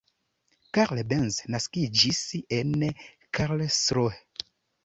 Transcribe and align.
Karl 0.77 1.01
Benz 1.11 1.37
naskiĝis 1.57 2.23
en 2.61 2.73
Karlsruhe. 3.39 4.19